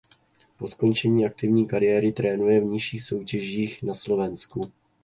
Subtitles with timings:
[0.57, 4.71] Po skončení aktivní kariéry trénuje v nižších soutěžích na Slovensku.